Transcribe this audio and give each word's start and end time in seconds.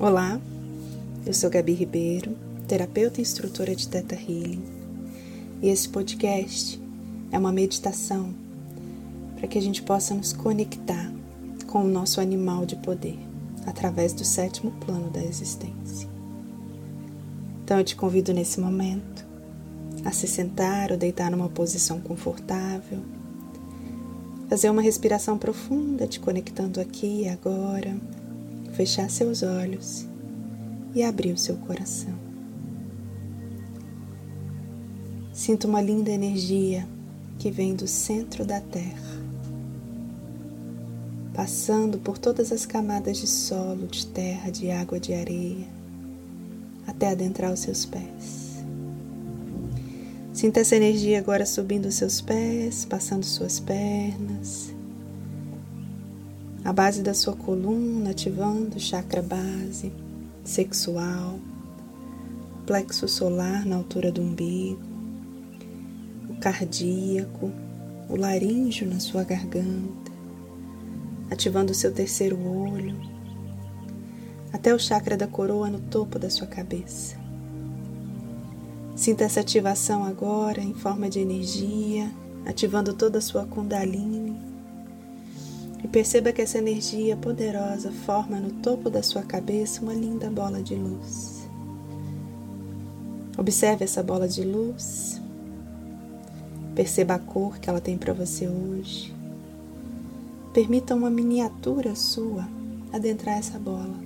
Olá, 0.00 0.40
eu 1.26 1.34
sou 1.34 1.50
Gabi 1.50 1.74
Ribeiro, 1.74 2.34
terapeuta 2.66 3.20
e 3.20 3.22
instrutora 3.22 3.76
de 3.76 3.86
Teta 3.86 4.14
Healing, 4.14 4.64
e 5.60 5.68
esse 5.68 5.86
podcast 5.90 6.80
é 7.30 7.38
uma 7.38 7.52
meditação 7.52 8.32
para 9.36 9.46
que 9.46 9.58
a 9.58 9.60
gente 9.60 9.82
possa 9.82 10.14
nos 10.14 10.32
conectar 10.32 11.12
com 11.66 11.84
o 11.84 11.86
nosso 11.86 12.18
animal 12.18 12.64
de 12.64 12.76
poder 12.76 13.18
através 13.66 14.14
do 14.14 14.24
sétimo 14.24 14.70
plano 14.86 15.10
da 15.10 15.22
existência. 15.22 16.08
Então 17.62 17.76
eu 17.76 17.84
te 17.84 17.94
convido 17.94 18.32
nesse 18.32 18.58
momento 18.58 19.26
a 20.02 20.12
se 20.12 20.26
sentar 20.26 20.92
ou 20.92 20.96
deitar 20.96 21.30
numa 21.30 21.50
posição 21.50 22.00
confortável, 22.00 23.00
fazer 24.48 24.70
uma 24.70 24.80
respiração 24.80 25.36
profunda, 25.36 26.06
te 26.06 26.18
conectando 26.18 26.80
aqui 26.80 27.24
e 27.24 27.28
agora 27.28 27.94
fechar 28.72 29.10
seus 29.10 29.42
olhos 29.42 30.06
e 30.94 31.02
abrir 31.02 31.32
o 31.32 31.38
seu 31.38 31.56
coração. 31.56 32.14
Sinto 35.32 35.66
uma 35.66 35.80
linda 35.80 36.10
energia 36.10 36.86
que 37.38 37.50
vem 37.50 37.74
do 37.74 37.86
centro 37.86 38.44
da 38.44 38.60
Terra, 38.60 39.20
passando 41.32 41.98
por 41.98 42.18
todas 42.18 42.52
as 42.52 42.66
camadas 42.66 43.16
de 43.18 43.26
solo, 43.26 43.86
de 43.86 44.06
terra, 44.06 44.50
de 44.50 44.70
água, 44.70 45.00
de 45.00 45.14
areia, 45.14 45.66
até 46.86 47.08
adentrar 47.08 47.52
os 47.52 47.60
seus 47.60 47.86
pés. 47.86 48.58
Sinta 50.32 50.60
essa 50.60 50.76
energia 50.76 51.18
agora 51.18 51.46
subindo 51.46 51.86
os 51.86 51.94
seus 51.94 52.20
pés, 52.20 52.84
passando 52.84 53.24
suas 53.24 53.58
pernas, 53.58 54.74
a 56.64 56.72
base 56.72 57.02
da 57.02 57.14
sua 57.14 57.34
coluna, 57.34 58.10
ativando 58.10 58.76
o 58.76 58.80
chakra 58.80 59.22
base, 59.22 59.92
sexual, 60.44 61.38
plexo 62.66 63.08
solar 63.08 63.64
na 63.64 63.76
altura 63.76 64.12
do 64.12 64.20
umbigo, 64.20 64.82
o 66.28 66.34
cardíaco, 66.38 67.50
o 68.08 68.16
laríngeo 68.16 68.86
na 68.86 69.00
sua 69.00 69.24
garganta, 69.24 70.12
ativando 71.30 71.72
o 71.72 71.74
seu 71.74 71.92
terceiro 71.92 72.38
olho, 72.38 72.96
até 74.52 74.74
o 74.74 74.78
chakra 74.78 75.16
da 75.16 75.26
coroa 75.26 75.70
no 75.70 75.80
topo 75.80 76.18
da 76.18 76.28
sua 76.28 76.46
cabeça. 76.46 77.18
Sinta 78.94 79.24
essa 79.24 79.40
ativação 79.40 80.04
agora 80.04 80.60
em 80.60 80.74
forma 80.74 81.08
de 81.08 81.20
energia, 81.20 82.10
ativando 82.44 82.92
toda 82.92 83.16
a 83.16 83.22
sua 83.22 83.46
Kundalini 83.46 84.49
e 85.82 85.88
perceba 85.88 86.32
que 86.32 86.42
essa 86.42 86.58
energia 86.58 87.16
poderosa 87.16 87.90
forma 87.90 88.38
no 88.38 88.50
topo 88.60 88.90
da 88.90 89.02
sua 89.02 89.22
cabeça 89.22 89.80
uma 89.80 89.94
linda 89.94 90.30
bola 90.30 90.62
de 90.62 90.74
luz. 90.74 91.48
Observe 93.38 93.84
essa 93.84 94.02
bola 94.02 94.28
de 94.28 94.42
luz. 94.44 95.20
Perceba 96.74 97.14
a 97.14 97.18
cor 97.18 97.58
que 97.58 97.70
ela 97.70 97.80
tem 97.80 97.96
para 97.96 98.12
você 98.12 98.46
hoje. 98.46 99.14
Permita 100.52 100.94
uma 100.94 101.08
miniatura 101.08 101.94
sua 101.94 102.46
adentrar 102.92 103.38
essa 103.38 103.58
bola. 103.58 103.98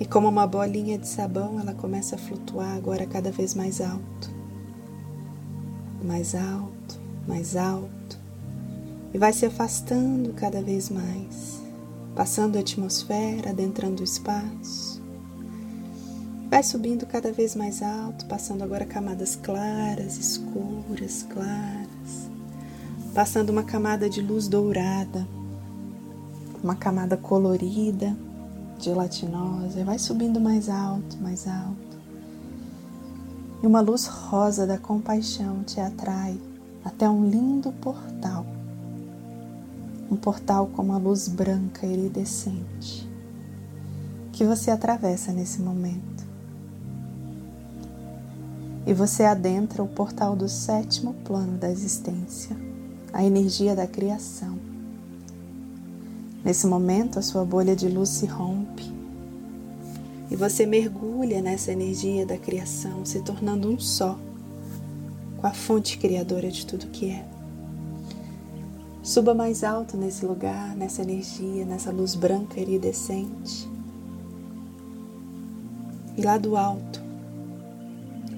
E 0.00 0.06
como 0.06 0.28
uma 0.28 0.46
bolinha 0.46 0.96
de 0.96 1.08
sabão, 1.08 1.60
ela 1.60 1.74
começa 1.74 2.14
a 2.14 2.18
flutuar 2.18 2.76
agora 2.76 3.04
cada 3.04 3.30
vez 3.30 3.54
mais 3.54 3.80
alto. 3.80 4.30
Mais 6.02 6.34
alto, 6.34 7.00
mais 7.26 7.56
alto 7.56 8.17
e 9.12 9.18
vai 9.18 9.32
se 9.32 9.46
afastando 9.46 10.32
cada 10.34 10.62
vez 10.62 10.90
mais, 10.90 11.60
passando 12.14 12.56
a 12.56 12.60
atmosfera, 12.60 13.50
adentrando 13.50 14.00
o 14.00 14.04
espaço. 14.04 15.00
Vai 16.50 16.62
subindo 16.62 17.06
cada 17.06 17.30
vez 17.30 17.54
mais 17.54 17.82
alto, 17.82 18.26
passando 18.26 18.62
agora 18.62 18.86
camadas 18.86 19.36
claras, 19.36 20.16
escuras, 20.16 21.26
claras, 21.30 22.30
passando 23.14 23.50
uma 23.50 23.62
camada 23.62 24.08
de 24.08 24.22
luz 24.22 24.48
dourada, 24.48 25.26
uma 26.62 26.74
camada 26.74 27.16
colorida, 27.16 28.16
gelatinosa, 28.78 29.84
vai 29.84 29.98
subindo 29.98 30.40
mais 30.40 30.68
alto, 30.68 31.18
mais 31.20 31.46
alto. 31.46 31.98
E 33.62 33.66
uma 33.66 33.80
luz 33.80 34.06
rosa 34.06 34.66
da 34.66 34.78
compaixão 34.78 35.62
te 35.64 35.80
atrai 35.80 36.38
até 36.84 37.08
um 37.08 37.28
lindo 37.28 37.72
portal 37.72 38.46
um 40.10 40.16
portal 40.16 40.66
com 40.68 40.82
uma 40.82 40.98
luz 40.98 41.28
branca 41.28 41.86
iridescente 41.86 43.08
que 44.32 44.44
você 44.44 44.70
atravessa 44.70 45.32
nesse 45.32 45.60
momento. 45.60 46.24
E 48.86 48.94
você 48.94 49.24
adentra 49.24 49.82
o 49.82 49.88
portal 49.88 50.36
do 50.36 50.48
sétimo 50.48 51.12
plano 51.24 51.58
da 51.58 51.68
existência, 51.68 52.56
a 53.12 53.24
energia 53.24 53.74
da 53.74 53.86
criação. 53.86 54.56
Nesse 56.44 56.68
momento, 56.68 57.18
a 57.18 57.22
sua 57.22 57.44
bolha 57.44 57.74
de 57.74 57.88
luz 57.88 58.10
se 58.10 58.26
rompe 58.26 58.84
e 60.30 60.36
você 60.36 60.64
mergulha 60.64 61.42
nessa 61.42 61.72
energia 61.72 62.24
da 62.24 62.38
criação, 62.38 63.04
se 63.04 63.20
tornando 63.20 63.68
um 63.68 63.78
só 63.78 64.16
com 65.38 65.46
a 65.46 65.52
fonte 65.52 65.98
criadora 65.98 66.48
de 66.48 66.64
tudo 66.64 66.86
que 66.86 67.10
é. 67.10 67.37
Suba 69.08 69.32
mais 69.32 69.64
alto 69.64 69.96
nesse 69.96 70.26
lugar, 70.26 70.76
nessa 70.76 71.00
energia, 71.00 71.64
nessa 71.64 71.90
luz 71.90 72.14
branca 72.14 72.60
iridescente. 72.60 73.66
E 76.14 76.20
lá 76.20 76.36
do 76.36 76.58
alto, 76.58 77.02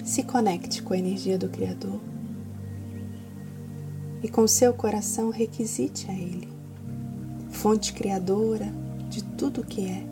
se 0.05 0.23
conecte 0.23 0.81
com 0.81 0.93
a 0.93 0.97
energia 0.97 1.37
do 1.37 1.49
Criador. 1.49 1.99
E 4.23 4.29
com 4.29 4.47
seu 4.47 4.73
coração 4.73 5.29
requisite 5.29 6.09
a 6.09 6.13
Ele, 6.13 6.47
fonte 7.49 7.91
criadora 7.91 8.73
de 9.09 9.25
tudo 9.25 9.59
o 9.59 9.65
que 9.65 9.89
é. 9.89 10.05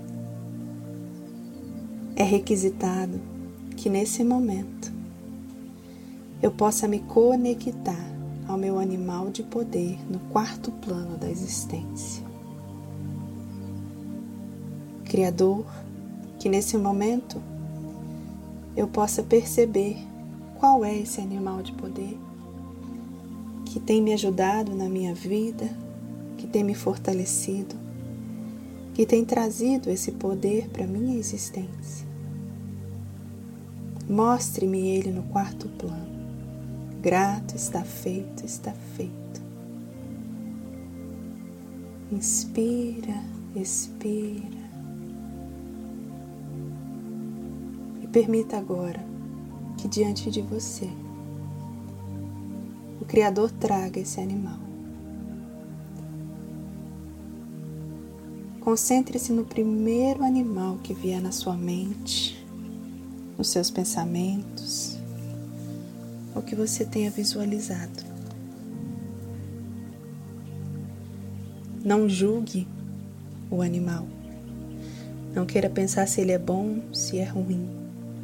É 2.18 2.24
requisitado 2.24 3.18
que 3.78 3.90
nesse 3.90 4.26
momento 4.26 4.92
eu 6.44 6.52
possa 6.52 6.86
me 6.86 7.00
conectar 7.00 8.19
ao 8.50 8.58
meu 8.58 8.80
animal 8.80 9.30
de 9.30 9.44
poder 9.44 10.00
no 10.10 10.18
quarto 10.32 10.72
plano 10.72 11.16
da 11.18 11.30
existência. 11.30 12.26
Criador, 15.06 15.64
que 16.40 16.50
nesse 16.50 16.76
momento 16.76 17.40
eu 18.76 18.88
possa 18.88 19.22
perceber 19.22 19.98
qual 20.58 20.84
é 20.84 20.98
esse 20.98 21.22
animal 21.22 21.62
de 21.62 21.74
poder 21.74 22.18
que 23.66 23.80
tem 23.80 24.02
me 24.02 24.14
ajudado 24.14 24.74
na 24.74 24.90
minha 24.90 25.14
vida, 25.14 25.70
que 26.36 26.48
tem 26.48 26.64
me 26.64 26.74
fortalecido, 26.74 27.76
que 28.96 29.06
tem 29.06 29.24
trazido 29.24 29.92
esse 29.92 30.14
poder 30.14 30.70
para 30.70 30.88
minha 30.88 31.20
existência. 31.20 32.08
Mostre-me 34.10 34.88
ele 34.88 35.12
no 35.12 35.22
quarto 35.22 35.68
plano. 35.78 36.19
Grato, 37.02 37.56
está 37.56 37.82
feito, 37.82 38.46
está 38.46 38.74
feito. 38.74 39.42
Inspira, 42.12 43.24
expira. 43.56 44.70
E 48.02 48.08
permita 48.08 48.58
agora 48.58 49.00
que 49.78 49.88
diante 49.88 50.30
de 50.30 50.42
você 50.42 50.90
o 53.00 53.06
Criador 53.06 53.50
traga 53.50 54.02
esse 54.02 54.20
animal. 54.20 54.60
Concentre-se 58.60 59.32
no 59.32 59.46
primeiro 59.46 60.22
animal 60.22 60.80
que 60.84 60.94
vier 60.94 61.22
na 61.22 61.32
sua 61.32 61.56
mente, 61.56 62.46
nos 63.38 63.48
seus 63.48 63.72
pensamentos 63.72 64.99
o 66.36 66.42
que 66.42 66.56
você 66.56 66.86
tenha 66.86 67.10
visualizado. 67.10 68.04
Não 71.84 72.10
julgue 72.10 72.68
o 73.50 73.62
animal. 73.62 74.06
Não 75.34 75.46
queira 75.46 75.70
pensar 75.70 76.08
se 76.08 76.22
ele 76.22 76.32
é 76.32 76.40
bom, 76.40 76.82
se 76.94 77.18
é 77.18 77.24
ruim. 77.24 77.68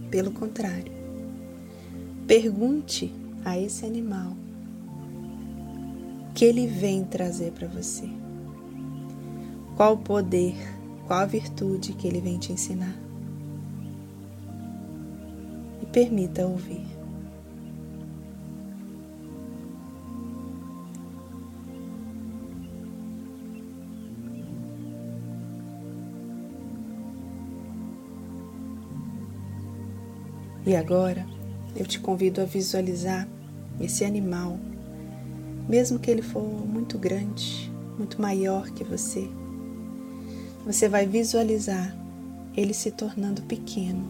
Pelo 0.10 0.32
contrário, 0.32 0.92
pergunte 2.28 3.14
a 3.44 3.58
esse 3.60 3.86
animal 3.86 4.36
que 6.34 6.46
ele 6.46 6.68
vem 6.68 7.04
trazer 7.06 7.52
para 7.52 7.68
você. 7.68 8.10
Qual 9.76 9.94
o 9.94 9.98
poder, 9.98 10.56
qual 11.08 11.20
a 11.20 11.26
virtude 11.26 11.94
que 11.94 12.08
ele 12.08 12.20
vem 12.20 12.38
te 12.38 12.52
ensinar. 12.52 12.96
E 15.82 15.86
permita 15.86 16.46
ouvir. 16.46 16.95
E 30.66 30.76
agora 30.76 31.26
eu 31.76 31.86
te 31.86 32.00
convido 32.00 32.42
a 32.42 32.46
visualizar 32.46 33.28
esse 33.80 34.04
animal, 34.04 34.58
mesmo 35.70 36.00
que 36.00 36.10
ele 36.10 36.24
for 36.24 36.42
muito 36.42 36.98
grande, 36.98 37.72
muito 37.98 38.20
maior 38.20 38.72
que 38.72 38.84
você. 38.84 39.30
Você 40.66 40.90
vai 40.90 41.06
visualizar 41.06 41.96
ele 42.58 42.74
se 42.74 42.90
tornando 42.90 43.44
pequeno 43.44 44.04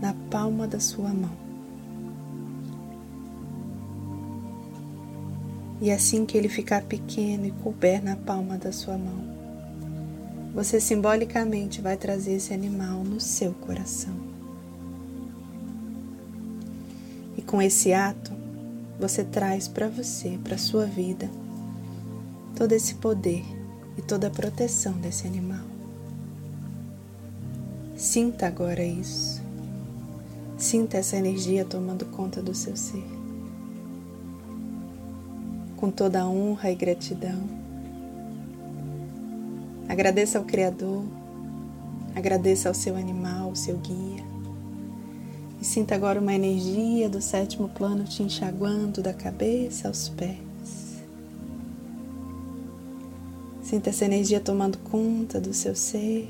na 0.00 0.12
palma 0.30 0.66
da 0.66 0.78
sua 0.78 1.08
mão. 1.08 1.46
E 5.80 5.90
assim 5.90 6.26
que 6.26 6.36
ele 6.36 6.48
ficar 6.48 6.82
pequeno 6.82 7.46
e 7.46 7.50
couber 7.50 8.02
na 8.02 8.16
palma 8.16 8.58
da 8.58 8.72
sua 8.72 8.98
mão, 8.98 9.24
você 10.54 10.80
simbolicamente 10.80 11.80
vai 11.80 11.96
trazer 11.96 12.32
esse 12.32 12.52
animal 12.52 13.04
no 13.04 13.20
seu 13.20 13.52
coração. 13.52 14.35
Com 17.46 17.62
esse 17.62 17.92
ato, 17.92 18.32
você 18.98 19.22
traz 19.22 19.68
para 19.68 19.88
você, 19.88 20.38
para 20.42 20.58
sua 20.58 20.84
vida, 20.84 21.30
todo 22.56 22.72
esse 22.72 22.96
poder 22.96 23.44
e 23.96 24.02
toda 24.02 24.26
a 24.26 24.30
proteção 24.30 24.94
desse 24.94 25.26
animal. 25.26 25.64
Sinta 27.96 28.46
agora 28.46 28.84
isso. 28.84 29.40
Sinta 30.58 30.96
essa 30.96 31.16
energia 31.16 31.64
tomando 31.64 32.04
conta 32.06 32.42
do 32.42 32.54
seu 32.54 32.76
ser. 32.76 33.04
Com 35.76 35.90
toda 35.90 36.22
a 36.22 36.28
honra 36.28 36.70
e 36.70 36.74
gratidão. 36.74 37.42
Agradeça 39.88 40.38
ao 40.38 40.44
Criador, 40.44 41.04
agradeça 42.14 42.68
ao 42.68 42.74
seu 42.74 42.96
animal, 42.96 43.50
ao 43.50 43.56
seu 43.56 43.76
guia. 43.78 44.35
Sinta 45.66 45.96
agora 45.96 46.20
uma 46.20 46.32
energia 46.32 47.08
do 47.08 47.20
sétimo 47.20 47.68
plano 47.68 48.04
te 48.04 48.22
enxaguando 48.22 49.02
da 49.02 49.12
cabeça 49.12 49.88
aos 49.88 50.08
pés. 50.08 51.02
Sinta 53.62 53.90
essa 53.90 54.04
energia 54.04 54.40
tomando 54.40 54.78
conta 54.78 55.40
do 55.40 55.52
seu 55.52 55.74
ser. 55.74 56.28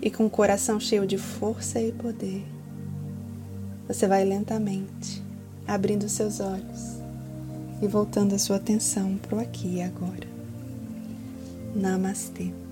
E 0.00 0.08
com 0.08 0.26
o 0.26 0.30
coração 0.30 0.78
cheio 0.78 1.04
de 1.04 1.18
força 1.18 1.80
e 1.80 1.90
poder, 1.90 2.46
você 3.88 4.06
vai 4.06 4.24
lentamente 4.24 5.20
abrindo 5.66 6.08
seus 6.08 6.38
olhos 6.38 7.00
e 7.82 7.88
voltando 7.88 8.36
a 8.36 8.38
sua 8.38 8.56
atenção 8.56 9.16
para 9.16 9.36
o 9.36 9.40
aqui 9.40 9.74
e 9.74 9.82
agora. 9.82 10.28
Namastê. 11.74 12.65